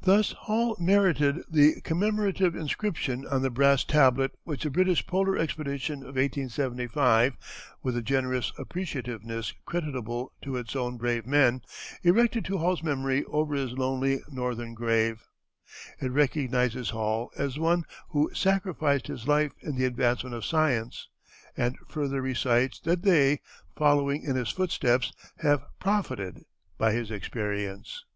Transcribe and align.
Thus 0.00 0.32
Hall 0.32 0.74
merited 0.80 1.42
the 1.50 1.82
commemorative 1.82 2.56
inscription 2.56 3.26
on 3.26 3.42
the 3.42 3.50
brass 3.50 3.84
tablet 3.84 4.32
which 4.44 4.62
the 4.62 4.70
British 4.70 5.06
polar 5.06 5.36
expedition 5.36 5.96
of 5.96 6.14
1875, 6.16 7.36
with 7.82 7.94
a 7.94 8.00
generous 8.00 8.50
appreciativeness 8.58 9.52
creditable 9.66 10.32
to 10.40 10.56
its 10.56 10.74
own 10.74 10.96
brave 10.96 11.26
men, 11.26 11.60
erected 12.02 12.46
to 12.46 12.56
Hall's 12.56 12.82
memory 12.82 13.22
over 13.26 13.54
his 13.54 13.72
lonely 13.72 14.22
northern 14.30 14.72
grave. 14.72 15.24
It 16.00 16.10
recognizes 16.12 16.90
Hall 16.90 17.30
as 17.36 17.58
one 17.58 17.82
"who 18.10 18.30
sacrificed 18.32 19.08
his 19.08 19.28
life 19.28 19.52
in 19.60 19.76
the 19.76 19.84
advancement 19.84 20.34
of 20.34 20.44
science," 20.46 21.08
and 21.54 21.76
further 21.86 22.22
recites 22.22 22.80
that 22.80 23.02
they, 23.02 23.40
"following 23.76 24.22
in 24.22 24.36
his 24.36 24.50
footsteps, 24.50 25.12
have 25.40 25.66
profited 25.80 26.44
by 26.78 26.92
his 26.92 27.10
experience." 27.10 28.06